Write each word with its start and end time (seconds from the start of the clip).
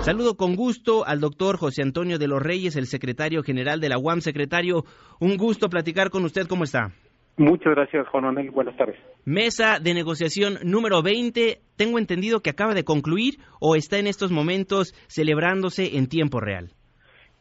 Saludo 0.00 0.36
con 0.36 0.56
gusto 0.56 1.06
al 1.06 1.20
doctor 1.20 1.58
José 1.58 1.82
Antonio 1.82 2.18
de 2.18 2.28
los 2.28 2.42
Reyes, 2.42 2.76
el 2.76 2.86
secretario 2.86 3.42
general 3.42 3.78
de 3.78 3.90
la 3.90 3.98
UAM. 3.98 4.20
Secretario, 4.20 4.84
un 5.20 5.36
gusto 5.36 5.68
platicar 5.68 6.08
con 6.08 6.24
usted. 6.24 6.46
¿Cómo 6.48 6.64
está? 6.64 6.92
Muchas 7.36 7.74
gracias, 7.74 8.08
Juan 8.08 8.24
Manuel. 8.24 8.50
Buenas 8.50 8.74
tardes. 8.78 8.96
Mesa 9.26 9.80
de 9.80 9.92
negociación 9.92 10.54
número 10.64 11.02
20. 11.02 11.60
Tengo 11.76 11.98
entendido 11.98 12.40
que 12.40 12.50
acaba 12.50 12.72
de 12.72 12.84
concluir 12.84 13.34
o 13.60 13.76
está 13.76 13.98
en 13.98 14.06
estos 14.06 14.32
momentos 14.32 14.94
celebrándose 15.08 15.98
en 15.98 16.08
tiempo 16.08 16.40
real. 16.40 16.70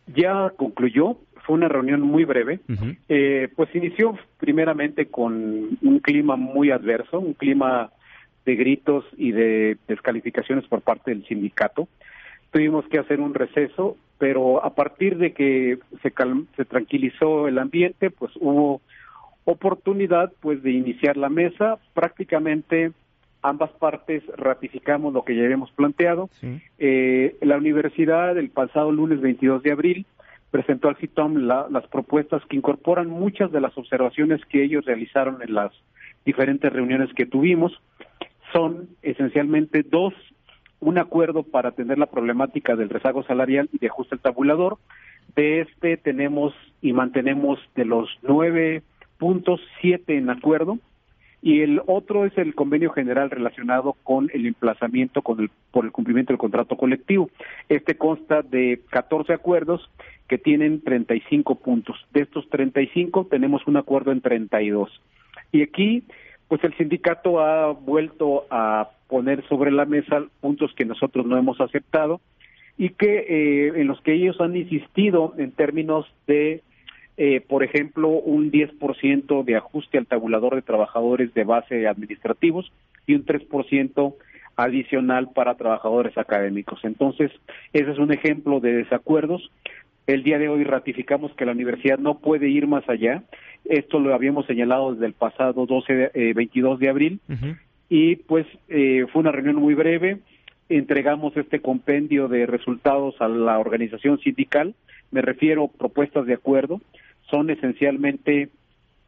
Ya 0.07 0.51
concluyó. 0.57 1.17
Fue 1.45 1.55
una 1.55 1.69
reunión 1.69 2.01
muy 2.01 2.25
breve. 2.25 2.59
eh, 3.07 3.47
pues 3.55 3.73
inició 3.73 4.17
primeramente 4.37 5.05
con 5.05 5.77
un 5.81 5.99
clima 5.99 6.35
muy 6.35 6.71
adverso, 6.71 7.19
un 7.19 7.33
clima 7.33 7.91
de 8.47 8.55
gritos 8.55 9.03
y 9.17 9.33
de 9.33 9.77
descalificaciones 9.89 10.65
por 10.67 10.81
parte 10.81 11.11
del 11.11 11.27
sindicato. 11.27 11.89
Tuvimos 12.51 12.85
que 12.87 12.97
hacer 12.97 13.19
un 13.19 13.33
receso, 13.33 13.97
pero 14.17 14.63
a 14.63 14.73
partir 14.73 15.17
de 15.17 15.33
que 15.33 15.79
se, 16.01 16.13
se 16.55 16.65
tranquilizó 16.65 17.49
el 17.49 17.59
ambiente, 17.59 18.09
pues 18.09 18.31
hubo 18.39 18.81
oportunidad 19.43 20.31
pues 20.39 20.63
de 20.63 20.71
iniciar 20.71 21.17
la 21.17 21.27
mesa. 21.27 21.77
Prácticamente 21.93 22.93
ambas 23.41 23.69
partes 23.71 24.23
ratificamos 24.37 25.13
lo 25.13 25.25
que 25.25 25.35
ya 25.35 25.43
habíamos 25.43 25.71
planteado. 25.71 26.29
Eh, 26.79 27.35
la 27.41 27.57
universidad 27.57 28.37
el 28.37 28.49
pasado 28.49 28.93
lunes 28.93 29.19
22 29.19 29.61
de 29.61 29.73
abril 29.73 30.05
presentó 30.51 30.87
al 30.87 30.95
CITOM 30.95 31.35
las 31.35 31.85
propuestas 31.87 32.41
que 32.45 32.55
incorporan 32.55 33.09
muchas 33.09 33.51
de 33.51 33.59
las 33.59 33.77
observaciones 33.77 34.39
que 34.45 34.63
ellos 34.63 34.85
realizaron 34.85 35.41
en 35.41 35.53
las 35.53 35.73
diferentes 36.23 36.71
reuniones 36.71 37.13
que 37.13 37.25
tuvimos 37.25 37.73
son 38.53 38.89
esencialmente 39.01 39.83
dos, 39.83 40.13
un 40.79 40.97
acuerdo 40.97 41.43
para 41.43 41.69
atender 41.69 41.97
la 41.97 42.05
problemática 42.05 42.75
del 42.75 42.89
rezago 42.89 43.23
salarial 43.23 43.69
y 43.71 43.79
de 43.79 43.87
ajuste 43.87 44.15
al 44.15 44.21
tabulador. 44.21 44.77
De 45.35 45.61
este 45.61 45.97
tenemos 45.97 46.53
y 46.81 46.93
mantenemos 46.93 47.59
de 47.75 47.85
los 47.85 48.09
nueve 48.21 48.83
puntos, 49.17 49.59
siete 49.81 50.17
en 50.17 50.29
acuerdo, 50.29 50.79
y 51.41 51.61
el 51.61 51.81
otro 51.85 52.25
es 52.25 52.37
el 52.37 52.55
convenio 52.55 52.91
general 52.91 53.29
relacionado 53.29 53.95
con 54.03 54.29
el 54.33 54.45
emplazamiento 54.47 55.21
con 55.21 55.39
el, 55.39 55.51
por 55.71 55.85
el 55.85 55.91
cumplimiento 55.91 56.33
del 56.33 56.39
contrato 56.39 56.75
colectivo. 56.75 57.29
Este 57.69 57.95
consta 57.95 58.41
de 58.41 58.81
14 58.89 59.33
acuerdos 59.33 59.89
que 60.27 60.37
tienen 60.37 60.81
35 60.81 61.55
puntos. 61.55 61.95
De 62.11 62.21
estos 62.21 62.49
35 62.49 63.27
tenemos 63.27 63.65
un 63.67 63.77
acuerdo 63.77 64.11
en 64.11 64.21
32. 64.21 64.89
Y 65.51 65.61
aquí 65.61 66.03
pues 66.47 66.63
el 66.63 66.75
sindicato 66.77 67.39
ha 67.39 67.71
vuelto 67.71 68.45
a 68.49 68.89
poner 69.07 69.45
sobre 69.47 69.71
la 69.71 69.85
mesa 69.85 70.23
puntos 70.41 70.73
que 70.75 70.85
nosotros 70.85 71.25
no 71.25 71.37
hemos 71.37 71.59
aceptado 71.61 72.21
y 72.77 72.89
que 72.89 73.25
eh, 73.27 73.81
en 73.81 73.87
los 73.87 73.99
que 74.01 74.13
ellos 74.13 74.39
han 74.39 74.55
insistido 74.55 75.33
en 75.37 75.51
términos 75.51 76.05
de, 76.27 76.61
eh, 77.17 77.41
por 77.41 77.63
ejemplo, 77.63 78.09
un 78.09 78.51
10% 78.51 79.43
de 79.43 79.55
ajuste 79.55 79.97
al 79.97 80.05
tabulador 80.05 80.55
de 80.55 80.61
trabajadores 80.61 81.33
de 81.33 81.43
base 81.43 81.87
administrativos 81.87 82.71
y 83.07 83.15
un 83.15 83.25
3% 83.25 84.13
adicional 84.57 85.29
para 85.33 85.55
trabajadores 85.55 86.17
académicos. 86.17 86.79
Entonces, 86.83 87.31
ese 87.73 87.91
es 87.91 87.97
un 87.99 88.11
ejemplo 88.11 88.59
de 88.59 88.73
desacuerdos. 88.73 89.51
El 90.07 90.23
día 90.23 90.39
de 90.39 90.49
hoy 90.49 90.63
ratificamos 90.63 91.33
que 91.33 91.45
la 91.45 91.51
universidad 91.51 91.99
no 91.99 92.19
puede 92.19 92.49
ir 92.49 92.65
más 92.65 92.87
allá 92.89 93.23
esto 93.69 93.99
lo 93.99 94.13
habíamos 94.13 94.45
señalado 94.45 94.93
desde 94.93 95.07
el 95.07 95.13
pasado 95.13 95.65
12 95.65 96.11
eh, 96.13 96.33
22 96.33 96.79
de 96.79 96.89
abril 96.89 97.19
y 97.89 98.15
pues 98.17 98.45
eh, 98.69 99.05
fue 99.11 99.21
una 99.21 99.31
reunión 99.31 99.57
muy 99.57 99.73
breve. 99.73 100.19
Entregamos 100.69 101.35
este 101.37 101.61
compendio 101.61 102.27
de 102.27 102.45
resultados 102.45 103.15
a 103.19 103.27
la 103.27 103.59
organización 103.59 104.19
sindical. 104.19 104.75
Me 105.11 105.21
refiero 105.21 105.65
a 105.65 105.77
propuestas 105.77 106.25
de 106.25 106.33
acuerdo. 106.33 106.81
Son 107.29 107.49
esencialmente 107.49 108.49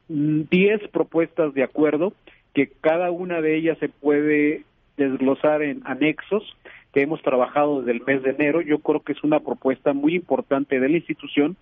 10 0.07 0.49
mm, 0.49 0.87
propuestas 0.91 1.53
de 1.53 1.63
acuerdo 1.63 2.13
que 2.53 2.71
cada 2.81 3.11
una 3.11 3.41
de 3.41 3.55
ellas 3.55 3.77
se 3.79 3.89
puede 3.89 4.63
desglosar 4.97 5.61
en 5.61 5.81
anexos 5.85 6.43
que 6.93 7.01
hemos 7.01 7.21
trabajado 7.21 7.81
desde 7.81 7.97
el 7.99 8.05
mes 8.05 8.23
de 8.23 8.31
enero. 8.31 8.61
Yo 8.61 8.79
creo 8.79 9.01
que 9.01 9.13
es 9.13 9.23
una 9.23 9.39
propuesta 9.39 9.93
muy 9.93 10.15
importante 10.15 10.79
de 10.79 10.89
la 10.89 10.97
institución 10.97 11.55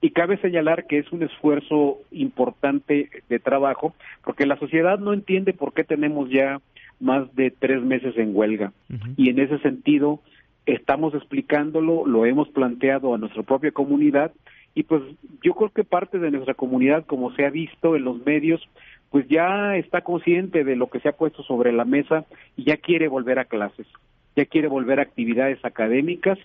y 0.00 0.10
cabe 0.10 0.38
señalar 0.38 0.86
que 0.86 0.98
es 0.98 1.12
un 1.12 1.22
esfuerzo 1.22 1.98
importante 2.10 3.10
de 3.28 3.38
trabajo, 3.38 3.94
porque 4.24 4.46
la 4.46 4.56
sociedad 4.58 4.98
no 4.98 5.12
entiende 5.12 5.52
por 5.52 5.74
qué 5.74 5.84
tenemos 5.84 6.30
ya 6.30 6.60
más 7.00 7.34
de 7.34 7.50
tres 7.50 7.82
meses 7.82 8.16
en 8.16 8.34
huelga. 8.34 8.72
Y 9.16 9.28
en 9.28 9.38
ese 9.38 9.58
sentido, 9.58 10.20
estamos 10.66 11.14
explicándolo, 11.14 12.06
lo 12.06 12.24
hemos 12.24 12.48
planteado 12.48 13.14
a 13.14 13.18
nuestra 13.18 13.42
propia 13.42 13.72
comunidad, 13.72 14.32
y 14.74 14.84
pues 14.84 15.02
yo 15.42 15.54
creo 15.54 15.70
que 15.70 15.84
parte 15.84 16.18
de 16.18 16.30
nuestra 16.30 16.54
comunidad, 16.54 17.04
como 17.04 17.32
se 17.34 17.44
ha 17.44 17.50
visto 17.50 17.96
en 17.96 18.04
los 18.04 18.24
medios, 18.24 18.66
pues 19.10 19.26
ya 19.28 19.76
está 19.76 20.02
consciente 20.02 20.64
de 20.64 20.76
lo 20.76 20.88
que 20.88 21.00
se 21.00 21.08
ha 21.08 21.16
puesto 21.16 21.42
sobre 21.42 21.72
la 21.72 21.84
mesa 21.84 22.24
y 22.56 22.64
ya 22.64 22.76
quiere 22.76 23.08
volver 23.08 23.40
a 23.40 23.44
clases, 23.46 23.86
ya 24.36 24.44
quiere 24.44 24.68
volver 24.68 24.98
a 24.98 25.02
actividades 25.02 25.64
académicas 25.64 26.38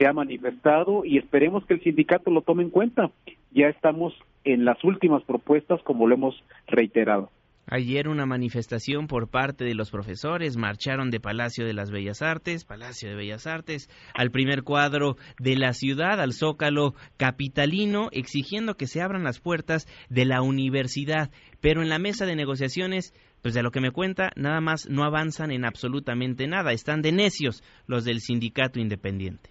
se 0.00 0.06
ha 0.06 0.14
manifestado 0.14 1.04
y 1.04 1.18
esperemos 1.18 1.66
que 1.66 1.74
el 1.74 1.82
sindicato 1.82 2.30
lo 2.30 2.40
tome 2.40 2.62
en 2.62 2.70
cuenta. 2.70 3.10
Ya 3.50 3.66
estamos 3.66 4.14
en 4.44 4.64
las 4.64 4.82
últimas 4.82 5.22
propuestas, 5.24 5.82
como 5.82 6.06
lo 6.06 6.14
hemos 6.14 6.42
reiterado. 6.68 7.28
Ayer 7.66 8.08
una 8.08 8.24
manifestación 8.24 9.06
por 9.06 9.28
parte 9.28 9.64
de 9.64 9.74
los 9.74 9.90
profesores 9.90 10.56
marcharon 10.56 11.10
de 11.10 11.20
Palacio 11.20 11.66
de 11.66 11.74
las 11.74 11.90
Bellas 11.90 12.22
Artes, 12.22 12.64
Palacio 12.64 13.10
de 13.10 13.14
Bellas 13.14 13.46
Artes, 13.46 13.90
al 14.14 14.30
primer 14.30 14.62
cuadro 14.62 15.16
de 15.38 15.56
la 15.56 15.74
ciudad, 15.74 16.18
al 16.18 16.32
Zócalo 16.32 16.94
capitalino, 17.18 18.08
exigiendo 18.10 18.76
que 18.76 18.86
se 18.86 19.02
abran 19.02 19.22
las 19.22 19.38
puertas 19.38 19.86
de 20.08 20.24
la 20.24 20.40
universidad. 20.40 21.30
Pero 21.60 21.82
en 21.82 21.90
la 21.90 21.98
mesa 21.98 22.24
de 22.24 22.34
negociaciones, 22.34 23.14
pues 23.42 23.54
de 23.54 23.62
lo 23.62 23.70
que 23.70 23.80
me 23.80 23.90
cuenta, 23.90 24.30
nada 24.36 24.60
más 24.60 24.88
no 24.88 25.04
avanzan 25.04 25.50
en 25.50 25.64
absolutamente 25.64 26.46
nada. 26.46 26.72
Están 26.72 27.02
de 27.02 27.12
necios 27.12 27.62
los 27.86 28.04
del 28.04 28.20
sindicato 28.20 28.80
independiente. 28.80 29.50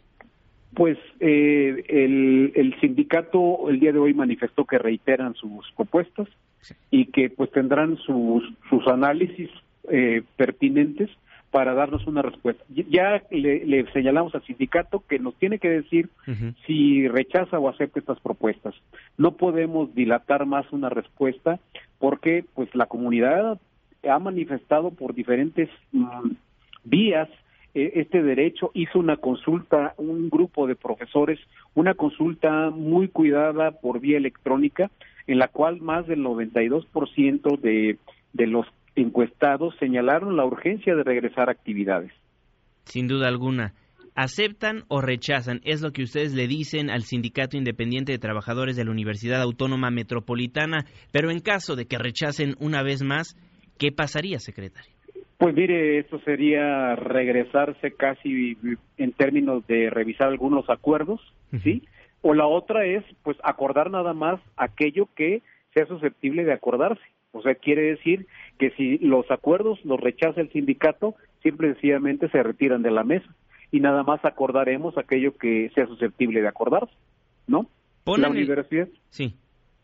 Pues 0.76 0.98
eh, 1.20 1.84
el, 1.88 2.76
sindicato 2.80 3.70
el 3.70 3.80
día 3.80 3.92
de 3.92 4.00
hoy 4.00 4.14
manifestó 4.14 4.66
que 4.66 4.78
reiteran 4.78 5.34
sus 5.34 5.66
propuestas 5.76 6.28
y 6.92 7.06
que 7.08 7.30
pues 7.30 7.52
tendrán 7.52 7.98
sus, 7.98 8.44
sus 8.70 8.88
análisis 8.88 9.50
eh, 9.90 10.22
pertinentes 10.38 11.10
para 11.52 11.74
darnos 11.74 12.06
una 12.06 12.22
respuesta. 12.22 12.64
Ya 12.70 13.24
le, 13.32 13.92
señalamos 13.92 14.36
al 14.36 14.46
sindicato 14.46 15.04
que 15.08 15.18
nos 15.18 15.36
tiene 15.36 15.58
que 15.58 15.70
decir 15.70 16.10
si 16.68 17.08
rechaza 17.08 17.58
o 17.58 17.70
acepta 17.70 18.00
estas 18.00 18.20
propuestas. 18.20 18.76
No 19.18 19.32
podemos 19.32 19.94
dilatar 19.96 20.46
más 20.46 20.72
una 20.72 20.90
respuesta 20.90 21.60
porque 21.98 22.46
pues 22.54 22.70
la 22.76 22.86
comunidad 22.86 23.60
ha 24.08 24.20
manifestado 24.20 24.92
por 24.92 25.14
diferentes 25.14 25.70
mm, 25.92 26.32
vías 26.84 27.30
eh, 27.74 27.92
este 27.96 28.24
derecho, 28.24 28.72
hizo 28.74 28.98
una 28.98 29.18
consulta, 29.18 29.94
un 29.98 30.30
grupo 30.30 30.66
de 30.66 30.76
profesores, 30.76 31.40
una 31.76 31.94
consulta 31.94 32.72
muy 32.72 33.10
cuidada 33.10 33.72
por 33.72 34.00
vía 34.00 34.18
electrónica, 34.18 34.90
en 35.28 35.38
la 35.38 35.48
cual 35.48 35.80
más 35.80 36.08
del 36.08 36.24
92% 36.24 37.60
de, 37.60 37.98
de 38.34 38.48
los 38.48 38.66
encuestados 38.96 39.76
señalaron 39.80 40.36
la 40.36 40.46
urgencia 40.46 40.96
de 40.96 41.04
regresar 41.04 41.50
a 41.50 41.52
actividades. 41.52 42.12
Sin 42.86 43.08
duda 43.08 43.28
alguna. 43.28 43.74
¿Aceptan 44.16 44.84
o 44.88 45.00
rechazan? 45.00 45.62
Es 45.64 45.82
lo 45.82 45.92
que 45.92 46.04
ustedes 46.04 46.34
le 46.34 46.48
dicen 46.48 46.90
al 46.90 47.04
Sindicato 47.04 47.56
Independiente 47.56 48.12
de 48.12 48.20
Trabajadores 48.20 48.76
de 48.76 48.84
la 48.84 48.92
Universidad 48.92 49.42
Autónoma 49.42 49.92
Metropolitana, 49.92 50.86
pero 51.12 51.30
en 51.30 51.40
caso 51.40 51.76
de 51.76 51.86
que 51.86 52.00
rechacen 52.00 52.56
una 52.60 52.82
vez 52.82 53.04
más, 53.04 53.38
¿qué 53.80 53.92
pasaría, 53.92 54.40
secretario? 54.40 54.92
Pues 55.38 55.56
mire, 55.56 56.00
esto 56.00 56.20
sería 56.20 56.96
regresarse 56.96 57.92
casi 57.92 58.58
en 58.98 59.12
términos 59.14 59.66
de 59.68 59.90
revisar 59.90 60.28
algunos 60.28 60.70
acuerdos, 60.70 61.22
¿sí? 61.64 61.84
O 62.22 62.34
la 62.34 62.46
otra 62.46 62.86
es, 62.86 63.06
pues, 63.24 63.38
acordar 63.42 63.90
nada 63.90 64.14
más 64.14 64.42
aquello 64.58 65.08
que 65.16 65.42
sea 65.74 65.86
susceptible 65.86 66.44
de 66.44 66.52
acordarse. 66.52 67.02
O 67.32 67.42
sea, 67.42 67.56
quiere 67.56 67.84
decir 67.84 68.28
que 68.58 68.72
si 68.72 68.98
los 68.98 69.32
acuerdos 69.32 69.80
los 69.86 70.00
rechaza 70.00 70.42
el 70.42 70.52
sindicato, 70.52 71.16
simple 71.42 71.70
y 71.70 71.72
sencillamente 71.74 72.28
se 72.30 72.44
retiran 72.44 72.82
de 72.82 72.92
la 72.92 73.04
mesa 73.04 73.34
y 73.72 73.80
nada 73.80 74.04
más 74.04 74.24
acordaremos 74.26 74.98
aquello 74.98 75.38
que 75.38 75.72
sea 75.74 75.86
susceptible 75.88 76.42
de 76.42 76.48
acordarse, 76.48 76.94
¿no? 77.48 77.68
la 78.18 78.30
universidad. 78.30 78.88
Sí. 79.10 79.36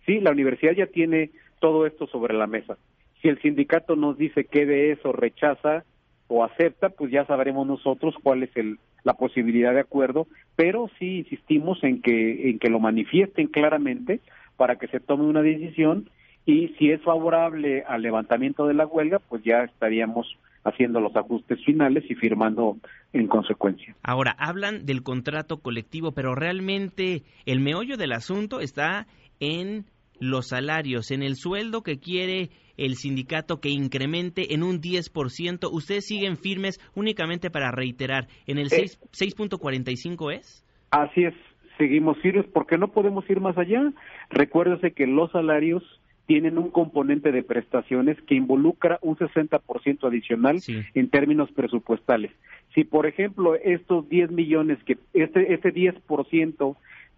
Sí, 0.05 0.19
la 0.19 0.31
universidad 0.31 0.73
ya 0.73 0.87
tiene 0.87 1.29
todo 1.59 1.85
esto 1.85 2.07
sobre 2.07 2.33
la 2.33 2.47
mesa. 2.47 2.77
Si 3.21 3.27
el 3.27 3.41
sindicato 3.41 3.95
nos 3.95 4.17
dice 4.17 4.45
que 4.45 4.65
de 4.65 4.91
eso 4.91 5.11
rechaza 5.11 5.83
o 6.27 6.43
acepta, 6.43 6.89
pues 6.89 7.11
ya 7.11 7.25
sabremos 7.25 7.67
nosotros 7.67 8.15
cuál 8.21 8.43
es 8.43 8.55
el, 8.55 8.79
la 9.03 9.13
posibilidad 9.13 9.73
de 9.73 9.81
acuerdo, 9.81 10.27
pero 10.55 10.89
sí 10.99 11.19
insistimos 11.19 11.83
en 11.83 12.01
que, 12.01 12.49
en 12.49 12.59
que 12.59 12.69
lo 12.69 12.79
manifiesten 12.79 13.47
claramente 13.47 14.21
para 14.57 14.77
que 14.77 14.87
se 14.87 14.99
tome 14.99 15.25
una 15.25 15.41
decisión 15.41 16.09
y 16.45 16.69
si 16.77 16.91
es 16.91 17.01
favorable 17.01 17.83
al 17.87 18.01
levantamiento 18.01 18.67
de 18.67 18.75
la 18.75 18.85
huelga, 18.85 19.19
pues 19.19 19.43
ya 19.43 19.63
estaríamos 19.63 20.37
haciendo 20.63 20.99
los 20.99 21.15
ajustes 21.15 21.63
finales 21.63 22.03
y 22.09 22.15
firmando 22.15 22.77
en 23.13 23.27
consecuencia. 23.27 23.95
Ahora, 24.03 24.35
hablan 24.37 24.85
del 24.85 25.03
contrato 25.03 25.57
colectivo, 25.57 26.11
pero 26.11 26.35
realmente 26.35 27.23
el 27.45 27.59
meollo 27.59 27.97
del 27.97 28.11
asunto 28.11 28.59
está 28.59 29.07
en 29.39 29.85
los 30.19 30.49
salarios, 30.49 31.11
en 31.11 31.23
el 31.23 31.35
sueldo 31.35 31.81
que 31.81 31.99
quiere 31.99 32.49
el 32.77 32.95
sindicato 32.95 33.59
que 33.59 33.69
incremente 33.69 34.53
en 34.53 34.63
un 34.63 34.81
10%. 34.81 35.69
¿Ustedes 35.71 36.05
siguen 36.05 36.37
firmes 36.37 36.79
únicamente 36.95 37.49
para 37.49 37.71
reiterar? 37.71 38.27
¿En 38.47 38.57
el 38.57 38.69
6.45 38.69 40.31
eh. 40.31 40.35
es? 40.37 40.65
Así 40.91 41.23
es, 41.23 41.33
seguimos 41.77 42.17
firmes 42.19 42.45
porque 42.53 42.77
no 42.77 42.89
podemos 42.89 43.29
ir 43.29 43.39
más 43.39 43.57
allá. 43.57 43.91
Recuérdese 44.29 44.91
que 44.91 45.07
los 45.07 45.31
salarios 45.31 45.83
tienen 46.25 46.57
un 46.57 46.71
componente 46.71 47.31
de 47.31 47.43
prestaciones 47.43 48.19
que 48.23 48.35
involucra 48.35 48.97
un 49.01 49.15
60% 49.15 50.07
adicional 50.07 50.57
en 50.93 51.09
términos 51.09 51.51
presupuestales. 51.51 52.31
Si, 52.73 52.83
por 52.83 53.05
ejemplo, 53.05 53.55
estos 53.55 54.09
10 54.09 54.31
millones, 54.31 54.79
que 54.85 54.97
este, 55.13 55.53
este 55.53 55.73
10% 55.73 56.75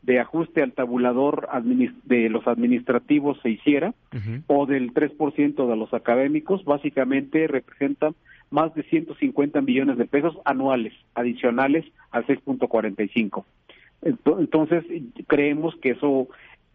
de 0.07 0.21
ajuste 0.21 0.63
al 0.63 0.71
tabulador 0.71 1.49
de 2.05 2.29
los 2.29 2.47
administrativos 2.47 3.37
se 3.43 3.49
hiciera, 3.49 3.93
o 4.47 4.65
del 4.65 4.93
3% 4.93 5.67
de 5.67 5.75
los 5.75 5.93
académicos, 5.93 6.63
básicamente 6.63 7.45
representan 7.45 8.15
más 8.49 8.73
de 8.73 8.83
150 8.83 9.59
millones 9.59 9.97
de 9.97 10.05
pesos 10.05 10.37
anuales 10.45 10.93
adicionales 11.13 11.83
al 12.11 12.25
6.45. 12.25 13.43
Entonces, 14.01 14.85
creemos 15.27 15.75
que 15.81 15.89
eso 15.91 16.29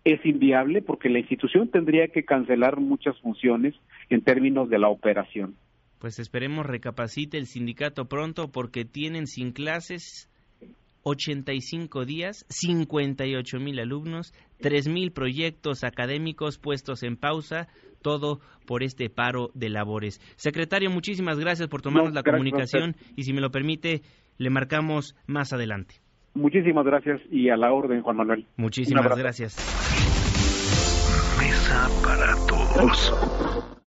es 0.04 0.24
inviable 0.26 0.82
porque 0.82 1.08
la 1.08 1.20
institución 1.20 1.68
tendría 1.68 2.08
que 2.08 2.26
cancelar 2.26 2.80
muchas 2.80 3.18
funciones 3.20 3.74
en 4.10 4.20
términos 4.20 4.68
de 4.68 4.78
la 4.78 4.88
operación. 4.88 5.54
Pues 6.00 6.18
esperemos 6.18 6.66
recapacite 6.66 7.38
el 7.38 7.46
sindicato 7.46 8.08
pronto 8.08 8.52
porque 8.52 8.84
tienen 8.84 9.26
sin 9.26 9.52
clases 9.52 10.28
85 11.02 12.04
días, 12.04 12.46
58 12.48 13.58
mil 13.58 13.78
alumnos, 13.80 14.32
3 14.60 14.88
mil 14.88 15.12
proyectos 15.12 15.84
académicos 15.84 16.58
puestos 16.58 17.02
en 17.02 17.16
pausa, 17.16 17.68
todo 18.02 18.40
por 18.66 18.82
este 18.82 19.10
paro 19.10 19.50
de 19.54 19.68
labores. 19.68 20.20
Secretario, 20.36 20.90
muchísimas 20.90 21.38
gracias 21.38 21.68
por 21.68 21.82
tomarnos 21.82 22.14
la 22.14 22.22
comunicación 22.22 22.96
y 23.16 23.24
si 23.24 23.32
me 23.32 23.40
lo 23.40 23.50
permite, 23.50 24.02
le 24.38 24.50
marcamos 24.50 25.16
más 25.26 25.52
adelante. 25.52 25.96
Muchísimas 26.34 26.84
gracias 26.84 27.20
y 27.30 27.50
a 27.50 27.56
la 27.56 27.72
orden, 27.72 28.02
Juan 28.02 28.16
Manuel. 28.16 28.46
Muchísimas 28.56 29.16
gracias. 29.16 29.56
Mesa 31.38 31.88
para 32.02 32.34
todos. 32.46 33.61